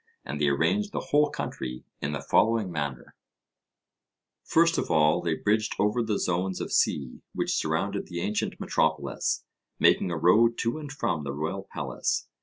And 0.25 0.41
they 0.41 0.47
arranged 0.49 0.93
the 0.93 0.99
whole 1.11 1.29
country 1.29 1.83
in 2.01 2.11
the 2.11 2.23
following 2.23 2.71
manner: 2.71 3.13
First 4.43 4.79
of 4.79 4.89
all 4.89 5.21
they 5.21 5.35
bridged 5.35 5.75
over 5.77 6.01
the 6.01 6.17
zones 6.17 6.59
of 6.59 6.71
sea 6.71 7.21
which 7.35 7.53
surrounded 7.55 8.07
the 8.07 8.21
ancient 8.21 8.59
metropolis, 8.59 9.43
making 9.77 10.09
a 10.09 10.17
road 10.17 10.57
to 10.61 10.79
and 10.79 10.91
from 10.91 11.23
the 11.23 11.33
royal 11.33 11.67
palace. 11.71 12.27